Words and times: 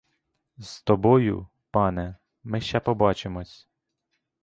З 0.57 0.81
тобою, 0.81 1.47
пане, 1.71 2.15
ми 2.43 2.61
ще 2.61 2.79
побачимось. 2.79 3.67